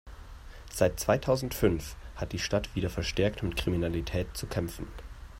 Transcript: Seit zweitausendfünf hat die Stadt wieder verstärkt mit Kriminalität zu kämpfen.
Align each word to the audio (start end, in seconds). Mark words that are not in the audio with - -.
Seit 0.71 0.99
zweitausendfünf 0.99 1.95
hat 2.15 2.31
die 2.31 2.39
Stadt 2.39 2.73
wieder 2.75 2.89
verstärkt 2.89 3.43
mit 3.43 3.55
Kriminalität 3.55 4.35
zu 4.35 4.47
kämpfen. 4.47 4.87